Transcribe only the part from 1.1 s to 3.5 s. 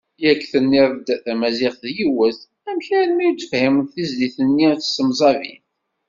tamaziɣt yiwet, amek armi ur